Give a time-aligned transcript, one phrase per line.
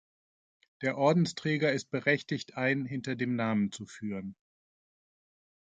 [0.81, 4.35] Der Ordensträger ist berechtigt ein hinter dem Namen zu führen.